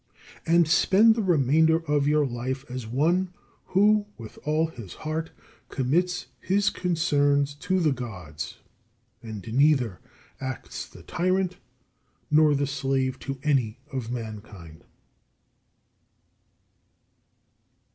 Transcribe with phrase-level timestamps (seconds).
[0.47, 3.31] And spend the remainder of your life as one
[3.67, 5.29] who with all his heart
[5.69, 8.57] commits his concerns to the Gods,
[9.21, 9.99] and neither
[10.39, 11.57] acts the tyrant
[12.31, 14.85] nor the slave to any of mankind.